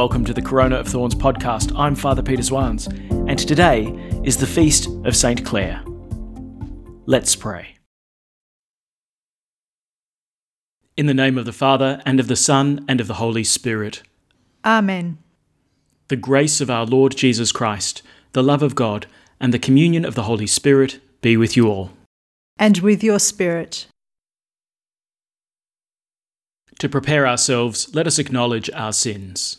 welcome 0.00 0.24
to 0.24 0.32
the 0.32 0.40
Corona 0.40 0.76
of 0.76 0.88
Thorns 0.88 1.14
podcast. 1.14 1.78
I'm 1.78 1.94
Father 1.94 2.22
Peter 2.22 2.42
Swans, 2.42 2.86
and 2.86 3.38
today 3.38 3.84
is 4.24 4.38
the 4.38 4.46
feast 4.46 4.88
of 5.04 5.14
St. 5.14 5.44
Clare. 5.44 5.84
Let's 7.04 7.36
pray. 7.36 7.74
In 10.96 11.04
the 11.04 11.12
name 11.12 11.36
of 11.36 11.44
the 11.44 11.52
Father, 11.52 12.00
and 12.06 12.18
of 12.18 12.28
the 12.28 12.34
Son, 12.34 12.82
and 12.88 12.98
of 12.98 13.08
the 13.08 13.20
Holy 13.20 13.44
Spirit. 13.44 14.02
Amen. 14.64 15.18
The 16.08 16.16
grace 16.16 16.62
of 16.62 16.70
our 16.70 16.86
Lord 16.86 17.14
Jesus 17.14 17.52
Christ, 17.52 18.00
the 18.32 18.42
love 18.42 18.62
of 18.62 18.74
God, 18.74 19.04
and 19.38 19.52
the 19.52 19.58
communion 19.58 20.06
of 20.06 20.14
the 20.14 20.22
Holy 20.22 20.46
Spirit 20.46 20.98
be 21.20 21.36
with 21.36 21.58
you 21.58 21.68
all. 21.68 21.90
And 22.58 22.78
with 22.78 23.04
your 23.04 23.18
spirit. 23.18 23.86
To 26.78 26.88
prepare 26.88 27.26
ourselves, 27.26 27.94
let 27.94 28.06
us 28.06 28.18
acknowledge 28.18 28.70
our 28.70 28.94
sins. 28.94 29.58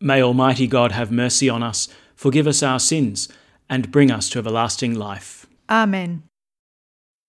May 0.00 0.22
Almighty 0.22 0.66
God 0.66 0.92
have 0.92 1.10
mercy 1.10 1.48
on 1.48 1.62
us, 1.62 1.88
forgive 2.14 2.46
us 2.46 2.62
our 2.62 2.78
sins, 2.78 3.28
and 3.68 3.90
bring 3.90 4.10
us 4.10 4.28
to 4.30 4.38
everlasting 4.38 4.94
life. 4.94 5.46
Amen. 5.70 6.22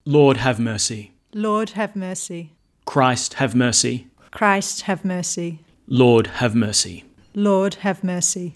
Lord, 0.06 0.38
have 0.38 0.60
mercy. 0.60 1.12
Lord, 1.34 1.72
have 1.72 1.96
mercy. 1.96 2.52
Christ, 2.86 3.36
have 3.36 3.56
mercy. 3.56 4.08
Christ, 4.32 4.82
have 4.82 5.06
mercy. 5.06 5.60
Lord, 5.88 6.28
have 6.28 6.56
mercy. 6.56 7.06
Lord, 7.34 7.76
have 7.76 8.04
mercy. 8.04 8.56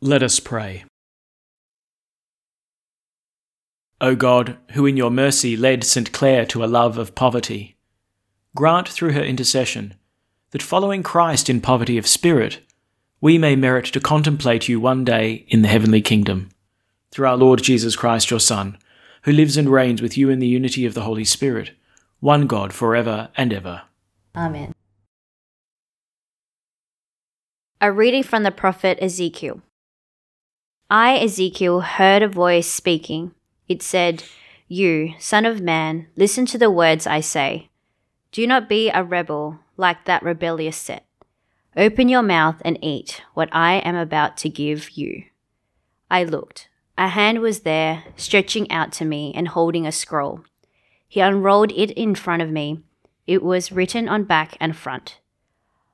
Let 0.00 0.22
us 0.22 0.38
pray. 0.38 0.84
O 4.00 4.14
God, 4.14 4.56
who 4.70 4.86
in 4.86 4.96
your 4.96 5.10
mercy 5.10 5.56
led 5.56 5.84
St. 5.84 6.12
Clare 6.12 6.46
to 6.46 6.64
a 6.64 6.66
love 6.66 6.96
of 6.96 7.14
poverty, 7.14 7.76
grant 8.54 8.88
through 8.88 9.12
her 9.12 9.22
intercession 9.22 9.94
that 10.50 10.62
following 10.62 11.02
Christ 11.02 11.48
in 11.48 11.60
poverty 11.60 11.98
of 11.98 12.06
spirit, 12.06 12.60
we 13.20 13.38
may 13.38 13.56
merit 13.56 13.86
to 13.86 14.00
contemplate 14.00 14.68
you 14.68 14.80
one 14.80 15.04
day 15.04 15.44
in 15.48 15.62
the 15.62 15.68
heavenly 15.68 16.00
kingdom. 16.00 16.50
Through 17.10 17.28
our 17.28 17.36
Lord 17.36 17.62
Jesus 17.62 17.96
Christ, 17.96 18.30
your 18.30 18.40
Son, 18.40 18.78
who 19.22 19.32
lives 19.32 19.56
and 19.56 19.68
reigns 19.68 20.00
with 20.00 20.16
you 20.16 20.30
in 20.30 20.38
the 20.38 20.46
unity 20.46 20.86
of 20.86 20.94
the 20.94 21.02
Holy 21.02 21.24
Spirit, 21.24 21.72
one 22.20 22.46
God 22.46 22.72
for 22.72 22.96
ever 22.96 23.28
and 23.36 23.52
ever. 23.52 23.82
Amen. 24.36 24.72
A 27.80 27.90
reading 27.90 28.22
from 28.22 28.42
the 28.42 28.50
prophet 28.50 28.98
Ezekiel. 29.00 29.62
I, 30.88 31.16
Ezekiel, 31.18 31.80
heard 31.80 32.22
a 32.22 32.28
voice 32.28 32.66
speaking 32.66 33.34
it 33.70 33.84
said, 33.84 34.24
You, 34.66 35.14
son 35.20 35.46
of 35.46 35.60
man, 35.60 36.08
listen 36.16 36.44
to 36.46 36.58
the 36.58 36.72
words 36.72 37.06
I 37.06 37.20
say. 37.20 37.69
Do 38.32 38.46
not 38.46 38.68
be 38.68 38.90
a 38.90 39.02
rebel 39.02 39.60
like 39.76 40.04
that 40.04 40.22
rebellious 40.22 40.76
set. 40.76 41.06
Open 41.76 42.08
your 42.08 42.22
mouth 42.22 42.60
and 42.64 42.78
eat 42.82 43.22
what 43.34 43.48
I 43.52 43.74
am 43.74 43.96
about 43.96 44.36
to 44.38 44.48
give 44.48 44.90
you. 44.90 45.24
I 46.10 46.24
looked. 46.24 46.68
A 46.98 47.08
hand 47.08 47.40
was 47.40 47.60
there, 47.60 48.04
stretching 48.16 48.70
out 48.70 48.92
to 48.92 49.04
me 49.04 49.32
and 49.34 49.48
holding 49.48 49.86
a 49.86 49.92
scroll. 49.92 50.40
He 51.08 51.20
unrolled 51.20 51.72
it 51.72 51.90
in 51.92 52.14
front 52.14 52.42
of 52.42 52.50
me. 52.50 52.82
It 53.26 53.42
was 53.42 53.72
written 53.72 54.08
on 54.08 54.24
back 54.24 54.56
and 54.60 54.76
front. 54.76 55.20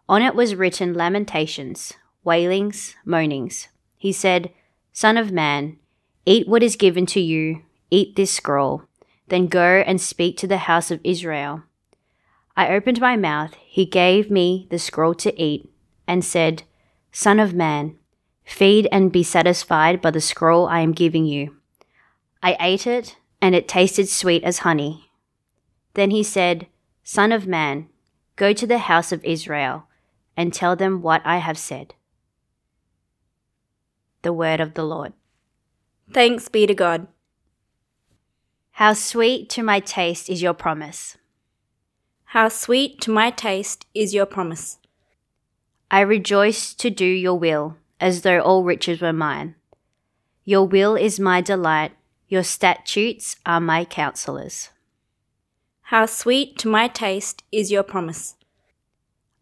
On 0.08 0.22
it 0.22 0.34
was 0.34 0.54
written 0.54 0.94
lamentations, 0.94 1.94
wailings, 2.24 2.96
moanings. 3.04 3.68
He 3.96 4.12
said, 4.12 4.52
Son 4.92 5.16
of 5.16 5.32
man, 5.32 5.78
eat 6.24 6.48
what 6.48 6.62
is 6.62 6.76
given 6.76 7.06
to 7.06 7.20
you, 7.20 7.62
Eat 7.90 8.16
this 8.16 8.32
scroll, 8.32 8.82
then 9.28 9.46
go 9.46 9.84
and 9.86 10.00
speak 10.00 10.36
to 10.38 10.46
the 10.46 10.58
house 10.58 10.90
of 10.90 11.00
Israel. 11.04 11.62
I 12.56 12.74
opened 12.74 13.00
my 13.00 13.16
mouth, 13.16 13.54
he 13.66 13.84
gave 13.84 14.30
me 14.30 14.66
the 14.70 14.78
scroll 14.78 15.14
to 15.16 15.40
eat, 15.40 15.70
and 16.06 16.24
said, 16.24 16.62
Son 17.12 17.38
of 17.38 17.52
man, 17.52 17.96
feed 18.44 18.88
and 18.90 19.12
be 19.12 19.22
satisfied 19.22 20.00
by 20.00 20.10
the 20.10 20.20
scroll 20.20 20.66
I 20.66 20.80
am 20.80 20.92
giving 20.92 21.26
you. 21.26 21.56
I 22.42 22.56
ate 22.58 22.86
it, 22.86 23.16
and 23.42 23.54
it 23.54 23.68
tasted 23.68 24.08
sweet 24.08 24.42
as 24.42 24.60
honey. 24.60 25.10
Then 25.94 26.10
he 26.10 26.22
said, 26.22 26.66
Son 27.04 27.30
of 27.30 27.46
man, 27.46 27.88
go 28.36 28.52
to 28.54 28.66
the 28.66 28.78
house 28.78 29.12
of 29.12 29.24
Israel, 29.24 29.88
and 30.36 30.52
tell 30.52 30.76
them 30.76 31.02
what 31.02 31.22
I 31.24 31.38
have 31.38 31.58
said. 31.58 31.94
The 34.22 34.32
word 34.32 34.60
of 34.60 34.74
the 34.74 34.84
Lord. 34.84 35.12
Thanks 36.12 36.48
be 36.48 36.66
to 36.66 36.74
God. 36.74 37.06
How 38.72 38.92
sweet 38.92 39.50
to 39.50 39.62
my 39.62 39.80
taste 39.80 40.30
is 40.30 40.42
your 40.42 40.54
promise. 40.54 41.16
How 42.30 42.48
sweet 42.48 43.00
to 43.02 43.10
my 43.10 43.30
taste 43.30 43.86
is 43.94 44.12
your 44.12 44.26
promise. 44.26 44.78
I 45.90 46.00
rejoice 46.00 46.74
to 46.74 46.90
do 46.90 47.06
your 47.06 47.38
will, 47.38 47.76
as 48.00 48.22
though 48.22 48.40
all 48.40 48.64
riches 48.64 49.00
were 49.00 49.12
mine. 49.12 49.54
Your 50.44 50.66
will 50.66 50.96
is 50.96 51.20
my 51.20 51.40
delight, 51.40 51.92
your 52.28 52.42
statutes 52.42 53.36
are 53.46 53.60
my 53.60 53.84
counselors. 53.84 54.70
How 55.82 56.06
sweet 56.06 56.58
to 56.58 56.68
my 56.68 56.88
taste 56.88 57.44
is 57.52 57.70
your 57.70 57.84
promise. 57.84 58.34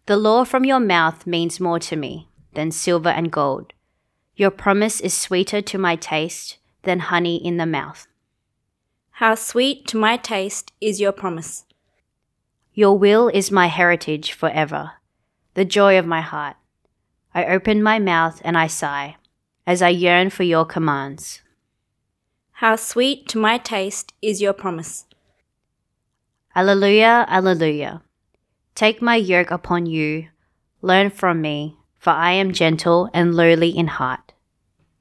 The 0.04 0.18
law 0.18 0.44
from 0.44 0.66
your 0.66 0.80
mouth 0.80 1.26
means 1.26 1.58
more 1.58 1.78
to 1.80 1.96
me 1.96 2.28
than 2.52 2.70
silver 2.70 3.08
and 3.08 3.32
gold. 3.32 3.72
Your 4.36 4.50
promise 4.50 5.00
is 5.00 5.14
sweeter 5.14 5.62
to 5.62 5.78
my 5.78 5.96
taste 5.96 6.58
than 6.82 7.00
honey 7.00 7.36
in 7.36 7.56
the 7.56 7.64
mouth. 7.66 8.06
How 9.12 9.34
sweet 9.36 9.86
to 9.88 9.96
my 9.96 10.18
taste 10.18 10.72
is 10.82 11.00
your 11.00 11.12
promise. 11.12 11.64
Your 12.76 12.98
will 12.98 13.28
is 13.28 13.52
my 13.52 13.68
heritage 13.68 14.32
forever, 14.32 14.94
the 15.54 15.64
joy 15.64 15.96
of 15.96 16.06
my 16.06 16.20
heart. 16.20 16.56
I 17.32 17.44
open 17.46 17.80
my 17.80 18.00
mouth 18.00 18.42
and 18.44 18.58
I 18.58 18.66
sigh, 18.66 19.16
as 19.64 19.80
I 19.80 19.90
yearn 19.90 20.28
for 20.30 20.42
your 20.42 20.64
commands. 20.64 21.40
How 22.58 22.74
sweet 22.74 23.28
to 23.28 23.38
my 23.38 23.58
taste 23.58 24.12
is 24.20 24.42
your 24.42 24.52
promise. 24.52 25.06
Alleluia, 26.56 27.24
Alleluia. 27.28 28.02
Take 28.74 29.00
my 29.00 29.14
yoke 29.14 29.52
upon 29.52 29.86
you, 29.86 30.28
learn 30.82 31.10
from 31.10 31.40
me, 31.40 31.76
for 31.96 32.10
I 32.10 32.32
am 32.32 32.52
gentle 32.52 33.08
and 33.14 33.36
lowly 33.36 33.70
in 33.70 33.86
heart. 33.86 34.32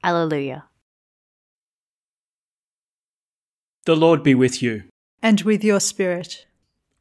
Alleluia. 0.04 0.66
The 3.84 3.96
Lord 3.96 4.22
be 4.22 4.36
with 4.36 4.62
you. 4.62 4.84
And 5.20 5.40
with 5.42 5.64
your 5.64 5.80
spirit. 5.80 6.46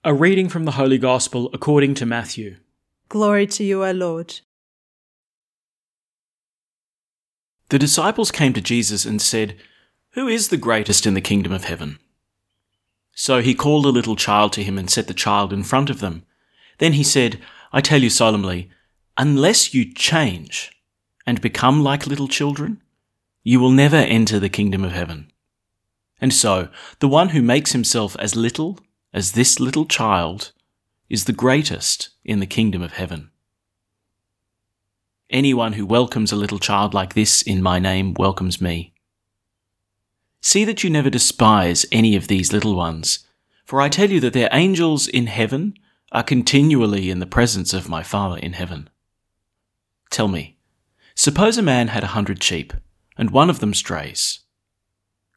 A 0.06 0.14
reading 0.14 0.50
from 0.50 0.66
the 0.66 0.72
Holy 0.72 0.98
Gospel 0.98 1.50
according 1.54 1.94
to 1.94 2.06
Matthew. 2.06 2.58
Glory 3.08 3.48
to 3.48 3.64
you, 3.64 3.86
O 3.86 3.92
Lord. 3.92 4.42
The 7.70 7.80
disciples 7.80 8.30
came 8.30 8.52
to 8.52 8.60
Jesus 8.60 9.06
and 9.06 9.22
said, 9.22 9.56
Who 10.12 10.28
is 10.28 10.50
the 10.50 10.58
greatest 10.58 11.06
in 11.06 11.14
the 11.14 11.22
kingdom 11.22 11.54
of 11.54 11.64
heaven? 11.64 12.00
So 13.16 13.42
he 13.42 13.56
called 13.56 13.86
a 13.86 13.96
little 13.98 14.18
child 14.18 14.52
to 14.54 14.64
him 14.64 14.78
and 14.78 14.90
set 14.90 15.08
the 15.08 15.14
child 15.14 15.54
in 15.54 15.64
front 15.64 15.90
of 15.90 16.02
them. 16.02 16.26
Then 16.80 16.94
he 16.94 17.04
said, 17.04 17.40
I 17.72 17.80
tell 17.80 18.04
you 18.04 18.10
solemnly, 18.10 18.70
unless 19.18 19.74
you 19.74 19.90
change 19.94 20.74
and 21.26 21.40
become 21.40 21.82
like 21.82 22.08
little 22.08 22.28
children, 22.28 22.82
you 23.42 23.58
will 23.62 23.72
never 23.72 23.96
enter 23.96 24.38
the 24.38 24.50
kingdom 24.50 24.84
of 24.84 24.92
heaven. 24.92 25.32
And 26.20 26.34
so, 26.34 26.68
the 27.00 27.08
one 27.08 27.30
who 27.30 27.42
makes 27.42 27.72
himself 27.72 28.18
as 28.20 28.36
little 28.36 28.80
as 29.14 29.34
this 29.34 29.60
little 29.60 29.86
child 29.86 30.52
is 31.10 31.26
the 31.26 31.34
greatest 31.34 32.10
in 32.26 32.40
the 32.40 32.48
kingdom 32.48 32.82
of 32.82 32.94
heaven. 32.94 33.30
Anyone 35.30 35.74
who 35.74 35.86
welcomes 35.86 36.32
a 36.32 36.36
little 36.36 36.60
child 36.60 36.94
like 36.94 37.14
this 37.14 37.42
in 37.42 37.62
my 37.62 37.80
name 37.80 38.14
welcomes 38.16 38.60
me. 38.60 38.94
See 40.42 40.66
that 40.66 40.84
you 40.84 40.90
never 40.90 41.10
despise 41.10 41.86
any 41.92 42.16
of 42.16 42.28
these 42.28 42.52
little 42.52 42.76
ones, 42.76 43.26
for 43.66 43.82
I 43.82 43.88
tell 43.88 44.10
you 44.10 44.20
that 44.22 44.34
their 44.34 44.50
angels 44.52 45.08
in 45.08 45.28
heaven 45.28 45.76
are 46.12 46.24
continually 46.24 47.10
in 47.10 47.20
the 47.20 47.26
presence 47.26 47.74
of 47.74 47.90
my 47.90 48.04
Father 48.04 48.38
in 48.38 48.54
heaven. 48.54 48.90
Tell 50.10 50.28
me, 50.28 50.58
suppose 51.16 51.58
a 51.58 51.64
man 51.64 51.88
had 51.88 52.04
a 52.04 52.08
hundred 52.08 52.44
sheep, 52.44 52.74
and 53.18 53.32
one 53.32 53.50
of 53.50 53.60
them 53.60 53.74
strays. 53.74 54.40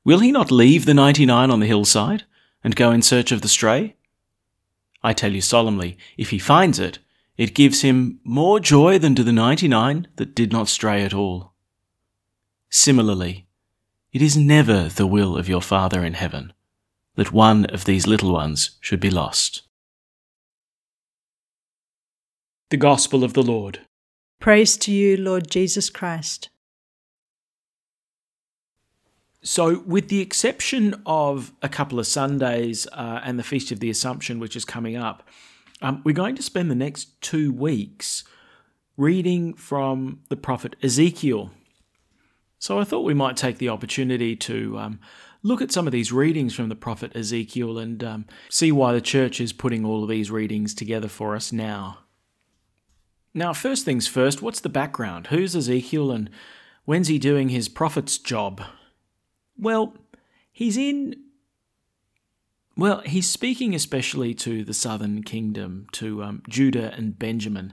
Will 0.05 0.19
he 0.21 0.33
not 0.33 0.51
leave 0.51 0.85
the 0.85 0.95
ninety 0.95 1.25
nine 1.25 1.51
on 1.51 1.61
the 1.61 1.67
hillside 1.67 2.25
and 2.67 2.75
go 2.75 2.91
in 2.91 3.01
search 3.01 3.31
of 3.31 3.43
the 3.43 3.49
stray? 3.49 3.95
I 5.01 5.13
tell 5.13 5.33
you 5.33 5.41
solemnly, 5.41 5.97
if 6.19 6.31
he 6.31 6.39
finds 6.41 6.81
it, 6.81 6.99
It 7.37 7.55
gives 7.55 7.83
him 7.83 8.21
more 8.25 8.61
joy 8.61 8.99
than 8.99 9.15
to 9.15 9.23
the 9.23 9.33
99 9.33 10.09
that 10.17 10.35
did 10.35 10.53
not 10.53 10.69
stray 10.69 11.05
at 11.05 11.13
all. 11.13 11.53
Similarly, 12.71 13.47
it 14.13 14.23
is 14.23 14.37
never 14.37 14.89
the 14.89 15.07
will 15.07 15.37
of 15.37 15.49
your 15.49 15.61
Father 15.61 16.03
in 16.05 16.15
heaven 16.15 16.53
that 17.17 17.33
one 17.33 17.67
of 17.67 17.85
these 17.85 18.07
little 18.07 18.33
ones 18.33 18.79
should 18.81 19.01
be 19.01 19.11
lost. 19.11 19.63
The 22.71 22.77
Gospel 22.77 23.23
of 23.23 23.35
the 23.35 23.43
Lord. 23.43 23.81
Praise 24.41 24.77
to 24.79 24.93
you, 24.93 25.17
Lord 25.17 25.51
Jesus 25.51 25.89
Christ. 25.91 26.49
So, 29.47 29.79
with 29.87 30.09
the 30.09 30.21
exception 30.21 31.01
of 31.07 31.53
a 31.63 31.69
couple 31.69 32.01
of 32.01 32.09
Sundays 32.09 32.89
uh, 32.93 33.21
and 33.23 33.39
the 33.39 33.45
Feast 33.45 33.71
of 33.71 33.79
the 33.79 33.89
Assumption, 33.89 34.41
which 34.41 34.57
is 34.57 34.65
coming 34.65 34.97
up, 34.97 35.23
um, 35.81 36.03
we're 36.05 36.17
going 36.17 36.35
to 36.35 36.43
spend 36.43 36.69
the 36.69 36.75
next 36.75 37.21
two 37.23 37.53
weeks 37.53 38.25
reading 38.97 39.55
from 39.55 40.19
the 40.31 40.37
prophet 40.37 40.75
Ezekiel. 40.83 41.53
So, 42.59 42.81
I 42.81 42.83
thought 42.83 43.03
we 43.03 43.15
might 43.15 43.37
take 43.37 43.59
the 43.59 43.69
opportunity 43.69 44.35
to 44.35 44.79
um, 44.81 45.01
look 45.45 45.63
at 45.63 45.71
some 45.71 45.87
of 45.87 45.93
these 45.93 46.11
readings 46.11 46.53
from 46.53 46.69
the 46.69 46.75
prophet 46.75 47.15
Ezekiel 47.15 47.79
and 47.79 48.03
um, 48.03 48.27
see 48.51 48.73
why 48.73 48.93
the 48.93 49.01
church 49.01 49.41
is 49.41 49.53
putting 49.53 49.85
all 49.85 50.03
of 50.03 50.09
these 50.09 50.29
readings 50.29 50.75
together 50.75 51.09
for 51.09 51.37
us 51.37 51.53
now. 51.53 51.99
Now, 53.33 53.53
first 53.53 53.85
things 53.85 54.09
first, 54.09 54.43
what's 54.43 54.61
the 54.61 54.69
background? 54.69 55.29
Who's 55.29 55.55
Ezekiel 55.55 56.11
and 56.11 56.31
when's 56.85 57.07
he 57.07 57.21
doing 57.21 57.51
his 57.51 57.69
prophet's 57.69 58.19
job? 58.19 58.61
Well, 59.59 59.95
he's 60.53 60.77
in. 60.77 61.17
Well, 62.77 63.01
he's 63.01 63.29
speaking 63.29 63.75
especially 63.75 64.35
to 64.35 64.63
the 64.63 64.75
southern 64.75 65.23
kingdom, 65.23 65.87
to 65.93 66.23
um, 66.23 66.43
Judah 66.47 66.93
and 66.95 67.19
Benjamin, 67.19 67.73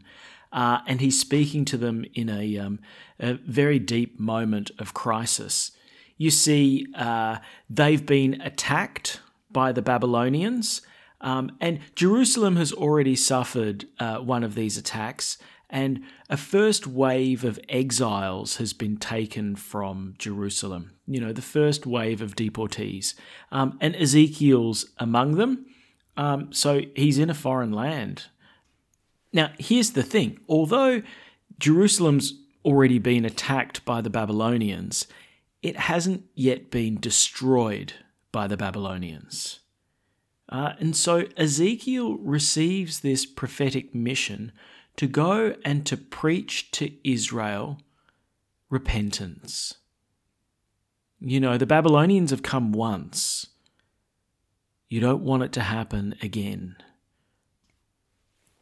uh, 0.53 0.79
and 0.87 1.01
he's 1.01 1.19
speaking 1.19 1.65
to 1.65 1.77
them 1.77 2.05
in 2.13 2.29
a, 2.29 2.57
um, 2.57 2.79
a 3.19 3.33
very 3.33 3.79
deep 3.79 4.17
moment 4.17 4.71
of 4.79 4.93
crisis. 4.93 5.71
You 6.15 6.31
see, 6.31 6.87
uh, 6.95 7.39
they've 7.69 8.05
been 8.05 8.39
attacked 8.41 9.19
by 9.51 9.73
the 9.73 9.81
Babylonians, 9.81 10.81
um, 11.19 11.51
and 11.59 11.79
Jerusalem 11.95 12.55
has 12.55 12.71
already 12.71 13.15
suffered 13.15 13.85
uh, 13.99 14.19
one 14.19 14.43
of 14.43 14.55
these 14.55 14.77
attacks 14.77 15.37
and 15.73 16.03
a 16.29 16.37
first 16.37 16.85
wave 16.85 17.43
of 17.43 17.59
exiles 17.67 18.57
has 18.57 18.73
been 18.73 18.95
taken 18.95 19.55
from 19.55 20.13
Jerusalem. 20.19 20.91
You 21.07 21.19
know, 21.19 21.33
the 21.33 21.41
first 21.41 21.87
wave 21.87 22.21
of 22.21 22.35
deportees. 22.35 23.15
Um, 23.51 23.79
and 23.81 23.95
Ezekiel's 23.95 24.85
among 24.99 25.35
them. 25.37 25.65
Um, 26.15 26.53
so 26.53 26.81
he's 26.95 27.17
in 27.17 27.31
a 27.31 27.33
foreign 27.33 27.71
land. 27.71 28.25
Now, 29.33 29.51
here's 29.57 29.93
the 29.93 30.03
thing 30.03 30.39
although 30.47 31.01
Jerusalem's 31.57 32.39
already 32.63 32.99
been 32.99 33.25
attacked 33.25 33.83
by 33.83 33.99
the 33.99 34.11
Babylonians, 34.11 35.07
it 35.63 35.75
hasn't 35.75 36.23
yet 36.35 36.69
been 36.69 36.99
destroyed 36.99 37.93
by 38.31 38.45
the 38.47 38.57
Babylonians. 38.57 39.59
Uh, 40.49 40.73
and 40.77 40.95
so 40.95 41.25
Ezekiel 41.35 42.15
receives 42.19 42.99
this 42.99 43.25
prophetic 43.25 43.95
mission 43.95 44.51
to 44.97 45.07
go 45.07 45.55
and 45.65 45.85
to 45.85 45.97
preach 45.97 46.71
to 46.71 46.91
Israel 47.09 47.79
repentance. 48.69 49.75
You 51.19 51.39
know, 51.39 51.57
the 51.57 51.65
Babylonians 51.65 52.31
have 52.31 52.43
come 52.43 52.71
once. 52.71 53.47
You 54.89 54.99
don't 54.99 55.23
want 55.23 55.43
it 55.43 55.51
to 55.53 55.61
happen 55.61 56.15
again. 56.21 56.75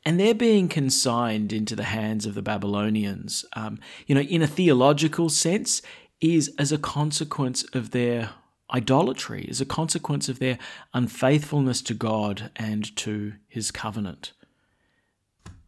And 0.05 0.19
they're 0.19 0.33
being 0.33 0.67
consigned 0.67 1.53
into 1.53 1.75
the 1.75 1.83
hands 1.83 2.25
of 2.25 2.33
the 2.33 2.41
Babylonians, 2.41 3.45
um, 3.55 3.79
you 4.07 4.15
know, 4.15 4.21
in 4.21 4.41
a 4.41 4.47
theological 4.47 5.29
sense, 5.29 5.81
is 6.19 6.53
as 6.57 6.71
a 6.71 6.77
consequence 6.77 7.63
of 7.75 7.91
their 7.91 8.31
idolatry, 8.73 9.47
as 9.49 9.61
a 9.61 9.65
consequence 9.65 10.29
of 10.29 10.39
their 10.39 10.57
unfaithfulness 10.93 11.81
to 11.83 11.93
God 11.93 12.51
and 12.55 12.95
to 12.97 13.33
his 13.47 13.69
covenant 13.69 14.33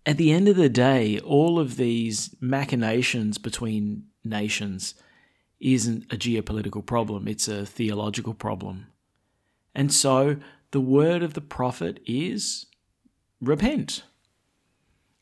at 0.06 0.18
the 0.18 0.32
end 0.32 0.48
of 0.48 0.56
the 0.56 0.70
day, 0.70 1.20
all 1.20 1.60
of 1.60 1.78
these 1.78 2.36
machinations 2.42 3.38
between 3.38 4.04
nations 4.24 4.96
isn't 5.60 6.12
a 6.12 6.18
geopolitical 6.18 6.86
problem, 6.86 7.28
it's 7.28 7.48
a 7.48 7.66
theological 7.66 8.34
problem. 8.34 8.88
And 9.74 9.94
so 9.94 10.38
the 10.72 10.82
word 10.82 11.24
of 11.24 11.34
the 11.34 11.42
prophet 11.42 12.00
is 12.06 12.66
repent. 13.40 14.04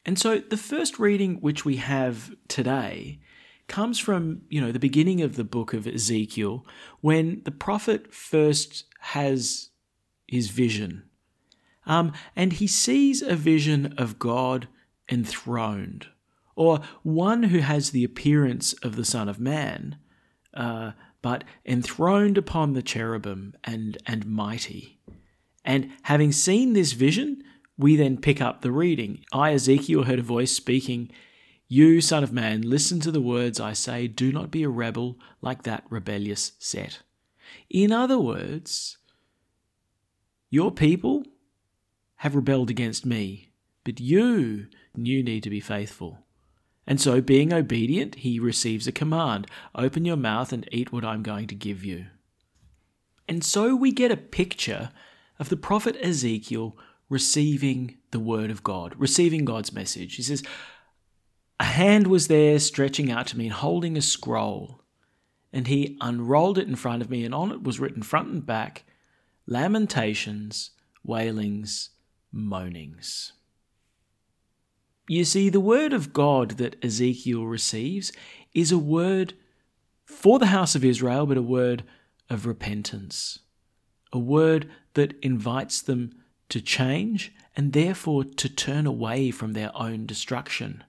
And 0.03 0.17
so 0.17 0.39
the 0.39 0.57
first 0.57 0.97
reading 0.97 1.35
which 1.35 1.63
we 1.63 1.77
have 1.77 2.31
today 2.47 3.19
comes 3.67 3.99
from, 3.99 4.41
you 4.49 4.59
know, 4.59 4.71
the 4.71 4.79
beginning 4.79 5.21
of 5.21 5.35
the 5.35 5.43
book 5.43 5.73
of 5.73 5.85
Ezekiel 5.85 6.65
when 7.01 7.41
the 7.45 7.51
prophet 7.51 8.13
first 8.13 8.85
has 8.99 9.69
his 10.27 10.49
vision 10.49 11.03
um, 11.85 12.13
and 12.35 12.53
he 12.53 12.67
sees 12.67 13.21
a 13.21 13.35
vision 13.35 13.93
of 13.97 14.19
God 14.19 14.67
enthroned, 15.09 16.07
or 16.55 16.81
one 17.03 17.43
who 17.43 17.59
has 17.59 17.91
the 17.91 18.03
appearance 18.03 18.73
of 18.83 18.95
the 18.95 19.05
Son 19.05 19.27
of 19.27 19.39
Man, 19.39 19.97
uh, 20.53 20.91
but 21.21 21.43
enthroned 21.65 22.37
upon 22.37 22.73
the 22.73 22.81
cherubim 22.81 23.53
and, 23.63 23.97
and 24.05 24.25
mighty. 24.25 24.99
And 25.63 25.91
having 26.03 26.31
seen 26.31 26.73
this 26.73 26.93
vision, 26.93 27.43
we 27.77 27.95
then 27.95 28.17
pick 28.17 28.41
up 28.41 28.61
the 28.61 28.71
reading. 28.71 29.23
I, 29.31 29.53
Ezekiel, 29.53 30.03
heard 30.03 30.19
a 30.19 30.23
voice 30.23 30.51
speaking, 30.55 31.11
You, 31.67 32.01
Son 32.01 32.23
of 32.23 32.33
Man, 32.33 32.61
listen 32.61 32.99
to 33.01 33.11
the 33.11 33.21
words 33.21 33.59
I 33.59 33.73
say, 33.73 34.07
do 34.07 34.31
not 34.31 34.51
be 34.51 34.63
a 34.63 34.69
rebel 34.69 35.17
like 35.41 35.63
that 35.63 35.83
rebellious 35.89 36.53
set. 36.59 36.99
In 37.69 37.91
other 37.91 38.19
words, 38.19 38.97
your 40.49 40.71
people 40.71 41.23
have 42.21 42.35
rebelled 42.35 42.69
against 42.69 43.03
me, 43.03 43.49
but 43.83 43.99
you, 43.99 44.67
you 44.95 45.23
need 45.23 45.41
to 45.41 45.49
be 45.49 45.59
faithful. 45.59 46.19
And 46.85 47.01
so, 47.01 47.19
being 47.19 47.51
obedient, 47.51 48.13
he 48.13 48.39
receives 48.39 48.85
a 48.85 48.91
command 48.91 49.47
open 49.73 50.05
your 50.05 50.17
mouth 50.17 50.53
and 50.53 50.69
eat 50.71 50.91
what 50.91 51.03
I'm 51.03 51.23
going 51.23 51.47
to 51.47 51.55
give 51.55 51.83
you. 51.83 52.05
And 53.27 53.43
so, 53.43 53.75
we 53.75 53.91
get 53.91 54.11
a 54.11 54.17
picture 54.17 54.91
of 55.39 55.49
the 55.49 55.57
prophet 55.57 55.97
Ezekiel 55.99 56.77
receiving 57.09 57.97
the 58.11 58.19
word 58.19 58.51
of 58.51 58.61
God, 58.61 58.93
receiving 58.99 59.43
God's 59.43 59.73
message. 59.73 60.17
He 60.17 60.21
says, 60.21 60.43
A 61.59 61.63
hand 61.63 62.05
was 62.05 62.27
there 62.27 62.59
stretching 62.59 63.11
out 63.11 63.25
to 63.27 63.37
me 63.37 63.45
and 63.45 63.53
holding 63.53 63.97
a 63.97 64.01
scroll. 64.01 64.83
And 65.51 65.65
he 65.65 65.97
unrolled 66.01 66.59
it 66.59 66.67
in 66.67 66.75
front 66.75 67.01
of 67.01 67.09
me, 67.09 67.25
and 67.25 67.33
on 67.33 67.51
it 67.51 67.63
was 67.63 67.79
written 67.79 68.03
front 68.03 68.27
and 68.27 68.45
back 68.45 68.83
lamentations, 69.47 70.69
wailings, 71.03 71.89
moanings. 72.31 73.33
You 75.07 75.25
see, 75.25 75.49
the 75.49 75.59
word 75.59 75.93
of 75.93 76.13
God 76.13 76.51
that 76.51 76.83
Ezekiel 76.83 77.45
receives 77.45 78.11
is 78.53 78.71
a 78.71 78.77
word 78.77 79.33
for 80.05 80.39
the 80.39 80.47
house 80.47 80.75
of 80.75 80.85
Israel, 80.85 81.25
but 81.25 81.37
a 81.37 81.41
word 81.41 81.83
of 82.29 82.45
repentance, 82.45 83.39
a 84.13 84.19
word 84.19 84.69
that 84.93 85.13
invites 85.21 85.81
them 85.81 86.13
to 86.49 86.61
change 86.61 87.33
and 87.55 87.73
therefore 87.73 88.23
to 88.23 88.47
turn 88.47 88.85
away 88.85 89.31
from 89.31 89.53
their 89.53 89.75
own 89.75 90.05
destruction. 90.05 90.83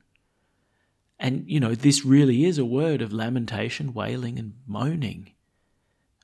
And, 1.18 1.44
you 1.48 1.60
know, 1.60 1.74
this 1.74 2.04
really 2.04 2.44
is 2.44 2.58
a 2.58 2.64
word 2.64 3.02
of 3.02 3.12
lamentation, 3.12 3.94
wailing, 3.94 4.38
and 4.38 4.54
moaning. 4.66 5.32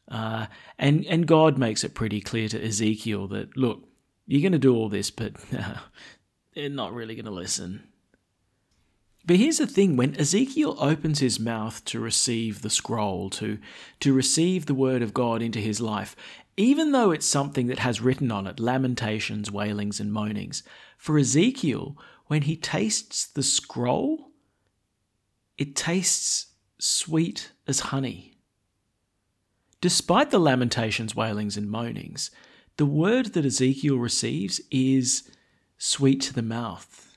Uh, 0.09 0.47
and, 0.79 1.05
and 1.07 1.27
God 1.27 1.59
makes 1.59 1.85
it 1.85 1.95
pretty 1.95 2.21
clear 2.21 2.49
to 2.49 2.65
Ezekiel 2.65 3.29
that, 3.29 3.57
look, 3.57 3.88
you're 4.29 4.43
going 4.43 4.53
to 4.53 4.59
do 4.59 4.77
all 4.77 4.91
this, 4.91 5.11
but 5.11 5.33
uh, 5.59 5.75
they're 6.55 6.69
not 6.69 6.95
really 6.95 7.17
going 7.17 7.25
to 7.25 7.31
listen. 7.33 7.83
But 9.25 9.37
here's 9.37 9.59
the 9.59 9.67
thing 9.67 9.97
when 9.97 10.19
Ezekiel 10.19 10.77
opens 10.79 11.19
his 11.19 11.41
mouth 11.41 11.85
to 11.87 11.99
receive 11.99 12.63
the 12.63 12.71
scroll, 12.71 13.31
to, 13.31 13.59
to 14.01 14.13
receive 14.13 14.67
the 14.67 14.75
word 14.75 15.03
of 15.03 15.13
God 15.13 15.43
into 15.43 15.59
his 15.59 15.81
life, 15.81 16.15
even 16.57 16.93
though 16.93 17.11
it's 17.11 17.27
something 17.27 17.67
that 17.69 17.81
has 17.81 18.01
written 18.01 18.31
on 18.31 18.47
it 18.47 18.61
lamentations, 18.61 19.51
wailings, 19.51 19.99
and 19.99 20.13
moanings, 20.13 20.63
for 20.97 21.19
Ezekiel, 21.19 21.97
when 22.27 22.43
he 22.43 22.57
tastes 22.57 23.27
the 23.27 23.43
scroll, 23.43 24.31
it 25.57 25.75
tastes 25.75 26.49
sweet 26.79 27.53
as 27.67 27.81
honey. 27.81 28.39
Despite 29.81 30.31
the 30.31 30.41
lamentations, 30.41 31.15
wailings, 31.15 31.57
and 31.57 31.71
moanings, 31.71 32.31
the 32.79 32.87
word 32.87 33.35
that 33.35 33.45
Ezekiel 33.45 33.99
receives 33.99 34.61
is 34.71 35.31
sweet 35.77 36.23
to 36.23 36.33
the 36.33 36.43
mouth. 36.43 37.17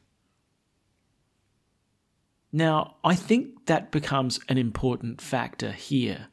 Now, 2.51 2.97
I 3.03 3.15
think 3.15 3.67
that 3.67 3.91
becomes 3.91 4.39
an 4.49 4.57
important 4.57 5.21
factor 5.21 5.71
here 5.71 6.27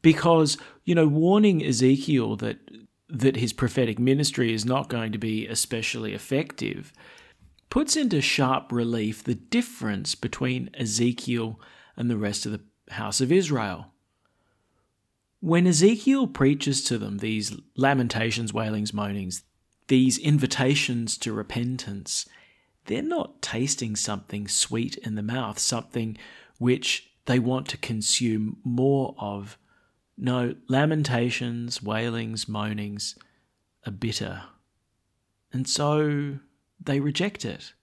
because, 0.00 0.56
you 0.84 0.94
know, 0.94 1.06
warning 1.06 1.62
Ezekiel 1.62 2.36
that 2.36 2.58
that 3.06 3.36
his 3.36 3.52
prophetic 3.52 3.98
ministry 3.98 4.52
is 4.52 4.64
not 4.64 4.88
going 4.88 5.12
to 5.12 5.18
be 5.18 5.46
especially 5.46 6.14
effective 6.14 6.92
puts 7.70 7.96
into 7.96 8.20
sharp 8.20 8.72
relief 8.72 9.22
the 9.22 9.34
difference 9.34 10.14
between 10.14 10.70
Ezekiel 10.74 11.60
and 11.96 12.10
the 12.10 12.16
rest 12.16 12.46
of 12.46 12.52
the 12.52 12.60
house 12.94 13.20
of 13.20 13.30
Israel. 13.30 13.93
When 15.44 15.66
Ezekiel 15.66 16.26
preaches 16.26 16.82
to 16.84 16.96
them 16.96 17.18
these 17.18 17.54
lamentations, 17.76 18.54
wailings, 18.54 18.94
moanings, 18.94 19.42
these 19.88 20.16
invitations 20.16 21.18
to 21.18 21.34
repentance, 21.34 22.26
they're 22.86 23.02
not 23.02 23.42
tasting 23.42 23.94
something 23.94 24.48
sweet 24.48 24.96
in 24.96 25.16
the 25.16 25.22
mouth, 25.22 25.58
something 25.58 26.16
which 26.56 27.10
they 27.26 27.38
want 27.38 27.68
to 27.68 27.76
consume 27.76 28.56
more 28.64 29.14
of. 29.18 29.58
No, 30.16 30.54
lamentations, 30.66 31.82
wailings, 31.82 32.48
moanings 32.48 33.14
are 33.86 33.92
bitter. 33.92 34.44
And 35.52 35.68
so 35.68 36.38
they 36.82 37.00
reject 37.00 37.44
it. 37.44 37.74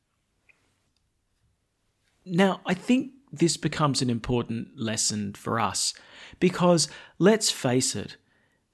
Now, 2.25 2.61
I 2.65 2.73
think 2.73 3.11
this 3.31 3.57
becomes 3.57 4.01
an 4.01 4.09
important 4.09 4.77
lesson 4.77 5.33
for 5.33 5.59
us 5.59 5.93
because 6.39 6.89
let's 7.17 7.49
face 7.49 7.95
it, 7.95 8.17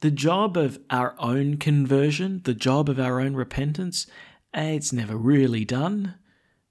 the 0.01 0.11
job 0.11 0.57
of 0.57 0.79
our 0.89 1.15
own 1.19 1.57
conversion, 1.57 2.41
the 2.43 2.53
job 2.53 2.89
of 2.89 2.99
our 2.99 3.19
own 3.19 3.35
repentance, 3.35 4.07
eh, 4.53 4.71
it's 4.71 4.93
never 4.93 5.15
really 5.15 5.65
done. 5.65 6.15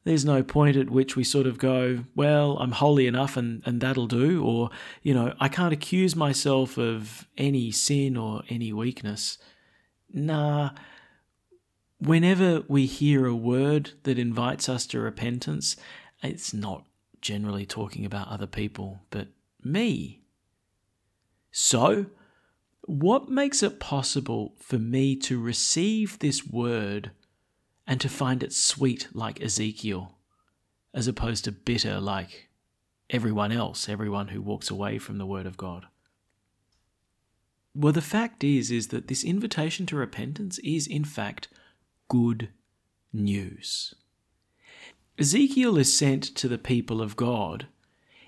There's 0.05 0.25
no 0.25 0.45
point 0.45 0.77
at 0.77 0.91
which 0.91 1.17
we 1.17 1.25
sort 1.25 1.49
of 1.49 1.59
go, 1.59 2.05
well, 2.15 2.59
I'm 2.59 2.71
holy 2.71 3.09
enough 3.09 3.37
and, 3.37 3.63
and 3.67 3.81
that'll 3.81 4.07
do, 4.07 4.45
or, 4.45 4.71
you 5.03 5.13
know, 5.13 5.35
I 5.41 5.49
can't 5.49 5.73
accuse 5.73 6.15
myself 6.15 6.79
of 6.79 7.27
any 7.37 7.73
sin 7.73 8.17
or 8.17 8.43
any 8.49 8.73
weakness. 8.73 9.39
Nah. 10.13 10.71
Whenever 11.99 12.63
we 12.69 12.87
hear 12.87 13.27
a 13.27 13.35
word 13.35 13.93
that 14.05 14.19
invites 14.19 14.69
us 14.69 14.87
to 14.89 15.01
repentance, 15.01 15.77
it's 16.23 16.55
not 16.55 16.85
generally 17.27 17.67
talking 17.67 18.07
about 18.07 18.29
other 18.29 18.47
people, 18.47 19.01
but 19.11 19.27
me. 19.61 20.23
So, 21.51 22.07
what 22.83 23.29
makes 23.29 23.65
it 23.65 23.81
possible 23.81 24.55
for 24.61 24.79
me 24.79 25.17
to 25.17 25.41
receive 25.41 26.21
this 26.21 26.47
word 26.47 27.11
and 27.85 28.01
to 28.01 28.09
find 28.09 28.45
it 28.45 28.53
sweet 28.53 29.09
like 29.13 29.43
Ezekiel, 29.43 30.15
as 30.95 31.09
opposed 31.09 31.43
to 31.45 31.53
bitter 31.53 31.99
like 31.99 32.49
everyone 33.11 33.51
else, 33.51 33.89
everyone 33.89 34.29
who 34.29 34.41
walks 34.41 34.71
away 34.71 34.99
from 34.99 35.19
the 35.19 35.27
word 35.27 35.47
of 35.47 35.57
God? 35.57 35.87
Well, 37.75 37.93
the 37.93 38.01
fact 38.01 38.45
is, 38.45 38.71
is 38.71 38.89
that 38.89 39.09
this 39.09 39.25
invitation 39.25 39.85
to 39.87 39.97
repentance 39.97 40.59
is 40.61 40.87
in 40.87 41.05
fact 41.05 41.49
good 42.09 42.51
news. 43.13 43.95
Ezekiel 45.19 45.79
is 45.79 45.97
sent 45.97 46.23
to 46.23 46.47
the 46.47 46.59
people 46.59 47.01
of 47.01 47.17
God 47.17 47.67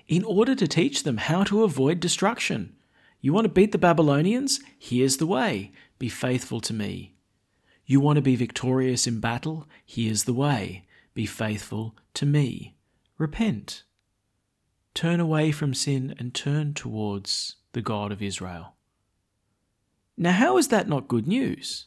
in 0.07 0.23
order 0.23 0.55
to 0.55 0.67
teach 0.67 1.03
them 1.03 1.17
how 1.17 1.43
to 1.43 1.63
avoid 1.63 1.99
destruction. 1.99 2.75
You 3.21 3.31
want 3.31 3.45
to 3.45 3.49
beat 3.49 3.71
the 3.71 3.77
Babylonians? 3.77 4.59
Here's 4.77 5.17
the 5.17 5.27
way 5.27 5.71
be 5.99 6.09
faithful 6.09 6.61
to 6.61 6.73
me. 6.73 7.13
You 7.85 7.99
want 7.99 8.15
to 8.15 8.21
be 8.21 8.35
victorious 8.35 9.05
in 9.05 9.19
battle? 9.19 9.67
Here's 9.85 10.23
the 10.23 10.33
way 10.33 10.85
be 11.13 11.25
faithful 11.25 11.95
to 12.15 12.25
me. 12.25 12.75
Repent. 13.17 13.83
Turn 14.95 15.19
away 15.19 15.51
from 15.51 15.73
sin 15.73 16.15
and 16.17 16.33
turn 16.33 16.73
towards 16.73 17.57
the 17.73 17.81
God 17.81 18.11
of 18.11 18.21
Israel. 18.21 18.73
Now, 20.17 20.31
how 20.31 20.57
is 20.57 20.69
that 20.69 20.89
not 20.89 21.07
good 21.07 21.27
news? 21.27 21.85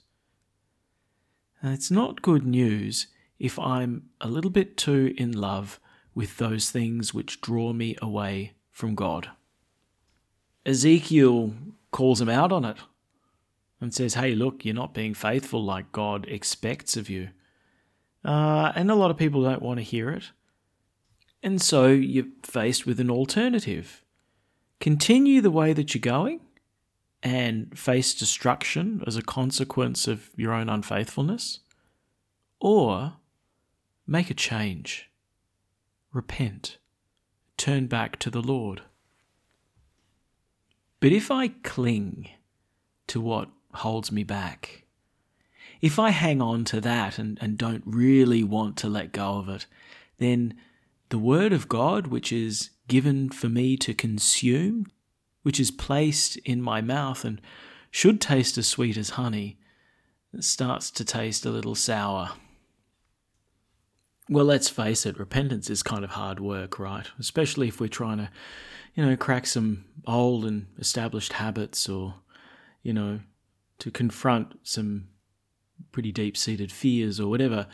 It's 1.62 1.90
not 1.90 2.22
good 2.22 2.46
news 2.46 3.08
if 3.42 3.58
I'm 3.58 4.04
a 4.20 4.28
little 4.28 4.52
bit 4.52 4.76
too 4.76 5.12
in 5.18 5.32
love 5.32 5.80
with 6.14 6.36
those 6.36 6.70
things 6.70 7.12
which 7.12 7.40
draw 7.40 7.72
me 7.72 7.96
away 8.00 8.52
from 8.70 8.94
God. 8.94 9.30
Ezekiel 10.64 11.52
calls 11.90 12.20
him 12.20 12.28
out 12.28 12.52
on 12.52 12.64
it 12.64 12.76
and 13.80 13.92
says, 13.92 14.14
Hey, 14.14 14.36
look, 14.36 14.64
you're 14.64 14.76
not 14.76 14.94
being 14.94 15.12
faithful 15.12 15.62
like 15.64 15.90
God 15.90 16.24
expects 16.28 16.96
of 16.96 17.10
you. 17.10 17.30
Uh, 18.24 18.70
and 18.76 18.92
a 18.92 18.94
lot 18.94 19.10
of 19.10 19.16
people 19.16 19.42
don't 19.42 19.60
want 19.60 19.80
to 19.80 19.84
hear 19.84 20.10
it. 20.10 20.30
And 21.42 21.60
so 21.60 21.88
you're 21.88 22.26
faced 22.44 22.86
with 22.86 23.00
an 23.00 23.10
alternative. 23.10 24.04
Continue 24.78 25.40
the 25.40 25.50
way 25.50 25.72
that 25.72 25.96
you're 25.96 26.00
going 26.00 26.42
and 27.24 27.76
face 27.76 28.14
destruction 28.14 29.02
as 29.04 29.16
a 29.16 29.22
consequence 29.22 30.06
of 30.06 30.30
your 30.36 30.52
own 30.52 30.68
unfaithfulness, 30.68 31.58
or 32.60 33.14
Make 34.06 34.30
a 34.30 34.34
change. 34.34 35.10
Repent. 36.12 36.78
Turn 37.56 37.86
back 37.86 38.18
to 38.18 38.30
the 38.30 38.42
Lord. 38.42 38.82
But 41.00 41.12
if 41.12 41.30
I 41.30 41.48
cling 41.48 42.28
to 43.06 43.20
what 43.20 43.48
holds 43.74 44.10
me 44.10 44.24
back, 44.24 44.84
if 45.80 45.98
I 45.98 46.10
hang 46.10 46.42
on 46.42 46.64
to 46.66 46.80
that 46.80 47.18
and, 47.18 47.38
and 47.40 47.56
don't 47.56 47.82
really 47.86 48.42
want 48.42 48.76
to 48.78 48.88
let 48.88 49.12
go 49.12 49.38
of 49.38 49.48
it, 49.48 49.66
then 50.18 50.54
the 51.08 51.18
Word 51.18 51.52
of 51.52 51.68
God, 51.68 52.08
which 52.08 52.32
is 52.32 52.70
given 52.88 53.30
for 53.30 53.48
me 53.48 53.76
to 53.78 53.94
consume, 53.94 54.86
which 55.42 55.60
is 55.60 55.70
placed 55.70 56.36
in 56.38 56.60
my 56.60 56.80
mouth 56.80 57.24
and 57.24 57.40
should 57.90 58.20
taste 58.20 58.58
as 58.58 58.66
sweet 58.66 58.96
as 58.96 59.10
honey, 59.10 59.58
starts 60.40 60.90
to 60.92 61.04
taste 61.04 61.46
a 61.46 61.50
little 61.50 61.74
sour 61.74 62.32
well, 64.28 64.44
let's 64.44 64.68
face 64.68 65.04
it, 65.04 65.18
repentance 65.18 65.68
is 65.68 65.82
kind 65.82 66.04
of 66.04 66.10
hard 66.10 66.40
work, 66.40 66.78
right? 66.78 67.06
Especially 67.18 67.68
if 67.68 67.80
we're 67.80 67.88
trying 67.88 68.18
to, 68.18 68.30
you 68.94 69.04
know, 69.04 69.16
crack 69.16 69.46
some 69.46 69.84
old 70.06 70.44
and 70.44 70.66
established 70.78 71.34
habits 71.34 71.88
or, 71.88 72.14
you 72.82 72.92
know, 72.92 73.20
to 73.80 73.90
confront 73.90 74.58
some 74.62 75.08
pretty 75.90 76.12
deep 76.12 76.36
seated 76.36 76.70
fears 76.70 77.18
or 77.18 77.28
whatever. 77.28 77.66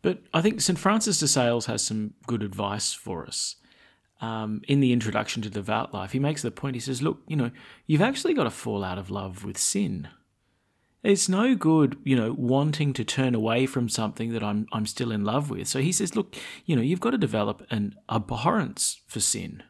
But 0.00 0.22
I 0.32 0.42
think 0.42 0.60
St. 0.60 0.78
Francis 0.78 1.18
de 1.18 1.28
Sales 1.28 1.66
has 1.66 1.82
some 1.82 2.14
good 2.26 2.42
advice 2.42 2.92
for 2.92 3.26
us. 3.26 3.56
Um, 4.20 4.62
in 4.68 4.78
the 4.78 4.92
introduction 4.92 5.42
to 5.42 5.50
Devout 5.50 5.92
Life, 5.92 6.12
he 6.12 6.20
makes 6.20 6.42
the 6.42 6.52
point 6.52 6.76
he 6.76 6.80
says, 6.80 7.02
Look, 7.02 7.22
you 7.26 7.34
know, 7.34 7.50
you've 7.86 8.02
actually 8.02 8.34
got 8.34 8.44
to 8.44 8.50
fall 8.50 8.84
out 8.84 8.98
of 8.98 9.10
love 9.10 9.44
with 9.44 9.58
sin. 9.58 10.08
It's 11.02 11.28
no 11.28 11.56
good, 11.56 11.96
you 12.04 12.14
know, 12.14 12.32
wanting 12.32 12.92
to 12.92 13.04
turn 13.04 13.34
away 13.34 13.66
from 13.66 13.88
something 13.88 14.32
that 14.32 14.44
I'm 14.44 14.66
I'm 14.72 14.86
still 14.86 15.10
in 15.10 15.24
love 15.24 15.50
with. 15.50 15.66
So 15.66 15.80
he 15.80 15.90
says, 15.90 16.14
look, 16.14 16.36
you 16.64 16.76
know, 16.76 16.82
you've 16.82 17.00
got 17.00 17.10
to 17.10 17.18
develop 17.18 17.66
an 17.70 17.96
abhorrence 18.08 19.00
for 19.06 19.20
sin. 19.20 19.62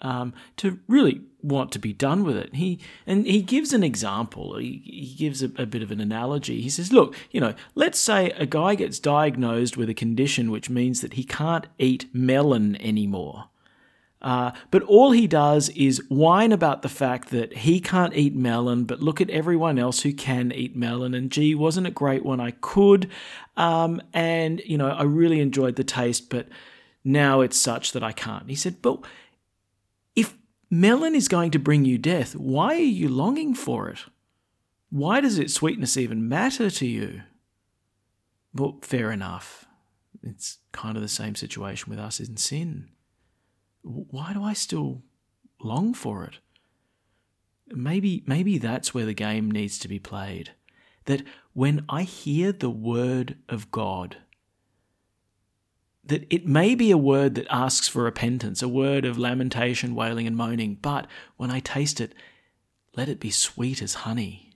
Um, 0.00 0.32
to 0.58 0.78
really 0.86 1.22
want 1.42 1.72
to 1.72 1.80
be 1.80 1.92
done 1.92 2.22
with 2.22 2.36
it. 2.36 2.54
He 2.54 2.78
and 3.04 3.26
he 3.26 3.42
gives 3.42 3.72
an 3.72 3.82
example. 3.82 4.56
He, 4.56 4.80
he 4.84 5.16
gives 5.18 5.42
a, 5.42 5.50
a, 5.56 5.66
bit 5.66 5.82
of 5.82 5.90
an 5.90 6.00
analogy. 6.00 6.60
He 6.60 6.70
says, 6.70 6.92
"Look, 6.92 7.16
you 7.32 7.40
know, 7.40 7.54
let's 7.74 7.98
say 7.98 8.30
a 8.30 8.46
guy 8.46 8.76
gets 8.76 9.00
diagnosed 9.00 9.76
with 9.76 9.88
a 9.90 9.94
condition 9.94 10.52
which 10.52 10.70
means 10.70 11.00
that 11.00 11.14
he 11.14 11.24
can't 11.24 11.66
eat 11.80 12.06
melon 12.12 12.80
anymore. 12.80 13.46
Uh, 14.20 14.50
but 14.70 14.82
all 14.82 15.12
he 15.12 15.26
does 15.26 15.68
is 15.70 16.02
whine 16.08 16.50
about 16.50 16.82
the 16.82 16.88
fact 16.88 17.30
that 17.30 17.58
he 17.58 17.80
can't 17.80 18.16
eat 18.16 18.34
melon, 18.34 18.84
but 18.84 19.00
look 19.00 19.20
at 19.20 19.30
everyone 19.30 19.78
else 19.78 20.02
who 20.02 20.12
can 20.12 20.50
eat 20.52 20.74
melon. 20.74 21.14
And 21.14 21.30
gee, 21.30 21.54
wasn't 21.54 21.86
it 21.86 21.94
great 21.94 22.24
when 22.24 22.40
I 22.40 22.52
could? 22.60 23.10
Um, 23.56 24.02
and, 24.12 24.60
you 24.64 24.76
know, 24.76 24.88
I 24.88 25.04
really 25.04 25.40
enjoyed 25.40 25.76
the 25.76 25.84
taste, 25.84 26.30
but 26.30 26.48
now 27.04 27.40
it's 27.40 27.56
such 27.56 27.92
that 27.92 28.02
I 28.02 28.12
can't. 28.12 28.48
He 28.48 28.56
said, 28.56 28.82
but 28.82 29.00
if 30.16 30.36
melon 30.68 31.14
is 31.14 31.28
going 31.28 31.52
to 31.52 31.58
bring 31.58 31.84
you 31.84 31.96
death, 31.96 32.34
why 32.34 32.74
are 32.74 32.78
you 32.78 33.08
longing 33.08 33.54
for 33.54 33.88
it? 33.88 34.00
Why 34.90 35.20
does 35.20 35.38
its 35.38 35.54
sweetness 35.54 35.96
even 35.96 36.28
matter 36.28 36.70
to 36.70 36.86
you? 36.86 37.22
Well, 38.52 38.78
fair 38.82 39.12
enough. 39.12 39.66
It's 40.24 40.58
kind 40.72 40.96
of 40.96 41.02
the 41.02 41.08
same 41.08 41.36
situation 41.36 41.88
with 41.88 42.00
us 42.00 42.18
in 42.18 42.36
sin 42.36 42.88
why 43.88 44.32
do 44.32 44.42
I 44.42 44.52
still 44.52 45.02
long 45.60 45.94
for 45.94 46.24
it? 46.24 46.38
Maybe, 47.68 48.22
maybe 48.26 48.58
that's 48.58 48.94
where 48.94 49.06
the 49.06 49.14
game 49.14 49.50
needs 49.50 49.78
to 49.80 49.88
be 49.88 49.98
played. 49.98 50.52
That 51.06 51.22
when 51.52 51.84
I 51.88 52.02
hear 52.02 52.52
the 52.52 52.70
word 52.70 53.38
of 53.48 53.70
God, 53.70 54.18
that 56.04 56.26
it 56.30 56.46
may 56.46 56.74
be 56.74 56.90
a 56.90 56.98
word 56.98 57.34
that 57.34 57.46
asks 57.50 57.88
for 57.88 58.02
repentance, 58.02 58.62
a 58.62 58.68
word 58.68 59.04
of 59.04 59.18
lamentation, 59.18 59.94
wailing, 59.94 60.26
and 60.26 60.36
moaning, 60.36 60.78
but 60.80 61.06
when 61.36 61.50
I 61.50 61.60
taste 61.60 62.00
it, 62.00 62.14
let 62.96 63.08
it 63.08 63.20
be 63.20 63.30
sweet 63.30 63.82
as 63.82 63.94
honey. 63.94 64.52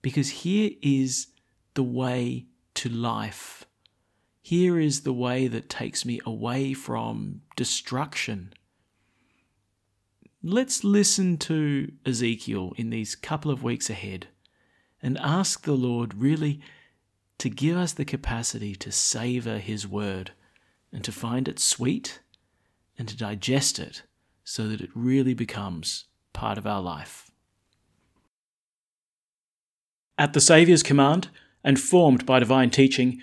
Because 0.00 0.30
here 0.30 0.70
is 0.82 1.28
the 1.74 1.82
way 1.82 2.46
to 2.74 2.88
life. 2.88 3.66
Here 4.44 4.78
is 4.78 5.00
the 5.00 5.12
way 5.14 5.48
that 5.48 5.70
takes 5.70 6.04
me 6.04 6.20
away 6.26 6.74
from 6.74 7.40
destruction. 7.56 8.52
Let's 10.42 10.84
listen 10.84 11.38
to 11.38 11.90
Ezekiel 12.04 12.74
in 12.76 12.90
these 12.90 13.14
couple 13.14 13.50
of 13.50 13.62
weeks 13.62 13.88
ahead 13.88 14.26
and 15.02 15.16
ask 15.16 15.62
the 15.62 15.72
Lord 15.72 16.12
really 16.12 16.60
to 17.38 17.48
give 17.48 17.78
us 17.78 17.94
the 17.94 18.04
capacity 18.04 18.74
to 18.74 18.92
savour 18.92 19.56
His 19.56 19.88
Word 19.88 20.32
and 20.92 21.02
to 21.04 21.10
find 21.10 21.48
it 21.48 21.58
sweet 21.58 22.20
and 22.98 23.08
to 23.08 23.16
digest 23.16 23.78
it 23.78 24.02
so 24.44 24.68
that 24.68 24.82
it 24.82 24.90
really 24.94 25.32
becomes 25.32 26.04
part 26.34 26.58
of 26.58 26.66
our 26.66 26.82
life. 26.82 27.30
At 30.18 30.34
the 30.34 30.40
Saviour's 30.42 30.82
command, 30.82 31.30
and 31.64 31.80
formed 31.80 32.26
by 32.26 32.40
divine 32.40 32.68
teaching, 32.68 33.22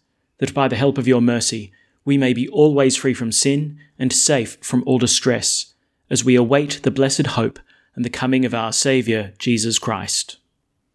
that 0.41 0.55
by 0.55 0.67
the 0.67 0.75
help 0.75 0.97
of 0.97 1.07
your 1.07 1.21
mercy 1.21 1.71
we 2.03 2.17
may 2.17 2.33
be 2.33 2.49
always 2.49 2.97
free 2.97 3.13
from 3.13 3.31
sin 3.31 3.79
and 3.99 4.11
safe 4.11 4.57
from 4.59 4.83
all 4.87 4.97
distress, 4.97 5.75
as 6.09 6.25
we 6.25 6.35
await 6.35 6.81
the 6.81 6.89
blessed 6.89 7.27
hope 7.27 7.59
and 7.95 8.03
the 8.03 8.09
coming 8.09 8.43
of 8.43 8.53
our 8.53 8.73
Saviour, 8.73 9.33
Jesus 9.37 9.77
Christ. 9.77 10.39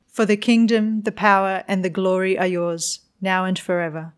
For 0.09 0.27
the 0.27 0.37
kingdom, 0.37 1.03
the 1.03 1.13
power, 1.13 1.63
and 1.69 1.85
the 1.85 1.91
glory 1.91 2.37
are 2.37 2.47
yours, 2.47 3.01
now 3.21 3.45
and 3.45 3.57
forever. 3.57 4.15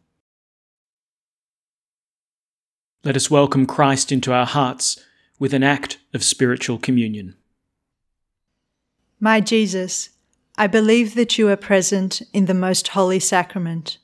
Let 3.04 3.14
us 3.14 3.30
welcome 3.30 3.66
Christ 3.66 4.11
into 4.11 4.32
our 4.32 4.47
hearts 4.47 4.99
with 5.38 5.52
an 5.52 5.62
act 5.62 5.99
of 6.14 6.25
spiritual 6.25 6.78
communion. 6.78 7.37
My 9.20 9.40
Jesus, 9.40 10.08
I 10.56 10.68
believe 10.68 11.14
that 11.16 11.37
you 11.37 11.50
are 11.50 11.56
present 11.56 12.23
in 12.32 12.47
the 12.47 12.54
most 12.54 12.88
holy 12.88 13.20
sacrament. 13.20 13.99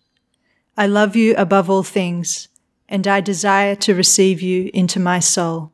I 0.76 0.86
love 0.86 1.14
you 1.14 1.34
above 1.36 1.70
all 1.70 1.84
things, 1.84 2.48
and 2.88 3.06
I 3.06 3.20
desire 3.20 3.76
to 3.76 3.94
receive 3.94 4.42
you 4.42 4.70
into 4.74 4.98
my 4.98 5.20
soul. 5.20 5.72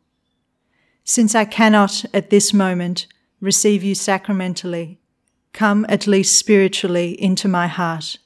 Since 1.05 1.35
I 1.35 1.45
cannot 1.45 2.05
at 2.13 2.31
this 2.31 2.53
moment 2.53 3.07
receive 3.41 3.83
you 3.83 3.95
sacramentally, 3.95 4.99
come 5.53 5.87
at 5.89 6.07
least 6.07 6.39
spiritually 6.39 7.21
into 7.21 7.49
my 7.49 7.67
heart. 7.67 8.19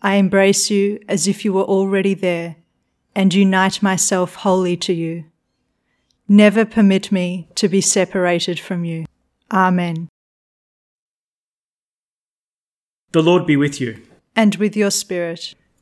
I 0.00 0.14
embrace 0.14 0.70
you 0.70 1.00
as 1.08 1.28
if 1.28 1.44
you 1.44 1.52
were 1.52 1.64
already 1.64 2.14
there 2.14 2.56
and 3.14 3.34
unite 3.34 3.82
myself 3.82 4.36
wholly 4.36 4.76
to 4.78 4.92
you. 4.92 5.24
Never 6.28 6.64
permit 6.64 7.10
me 7.10 7.48
to 7.56 7.68
be 7.68 7.80
separated 7.80 8.60
from 8.60 8.84
you. 8.84 9.04
Amen. 9.52 10.08
The 13.12 13.22
Lord 13.22 13.44
be 13.46 13.56
with 13.56 13.80
you. 13.80 14.00
And 14.36 14.54
with 14.54 14.76
your 14.76 14.92
spirit. 14.92 15.54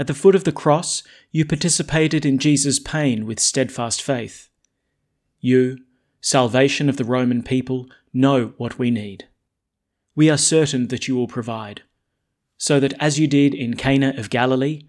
At 0.00 0.06
the 0.06 0.14
foot 0.14 0.34
of 0.34 0.44
the 0.44 0.50
cross, 0.50 1.02
you 1.30 1.44
participated 1.44 2.24
in 2.24 2.38
Jesus' 2.38 2.78
pain 2.78 3.26
with 3.26 3.38
steadfast 3.38 4.00
faith. 4.00 4.48
You, 5.40 5.76
salvation 6.22 6.88
of 6.88 6.96
the 6.96 7.04
Roman 7.04 7.42
people, 7.42 7.86
know 8.10 8.54
what 8.56 8.78
we 8.78 8.90
need. 8.90 9.28
We 10.16 10.30
are 10.30 10.38
certain 10.38 10.88
that 10.88 11.06
you 11.06 11.16
will 11.16 11.28
provide, 11.28 11.82
so 12.56 12.80
that 12.80 12.94
as 12.98 13.18
you 13.18 13.26
did 13.26 13.52
in 13.52 13.76
Cana 13.76 14.14
of 14.16 14.30
Galilee, 14.30 14.84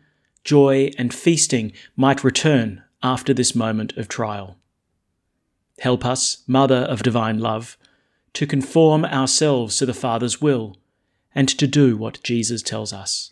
joy 0.46 0.92
and 0.98 1.14
feasting 1.14 1.74
might 1.98 2.24
return 2.24 2.82
after 3.04 3.34
this 3.34 3.54
moment 3.54 3.92
of 3.98 4.08
trial. 4.08 4.60
Help 5.80 6.06
us, 6.06 6.42
Mother 6.48 6.84
of 6.84 7.04
Divine 7.04 7.40
Love, 7.40 7.78
to 8.32 8.48
conform 8.48 9.04
ourselves 9.04 9.76
to 9.76 9.86
the 9.86 9.94
Father's 9.94 10.42
will 10.42 10.78
and 11.36 11.50
to 11.50 11.68
do 11.68 11.98
what 11.98 12.24
Jesus 12.24 12.62
tells 12.62 12.94
us. 12.94 13.32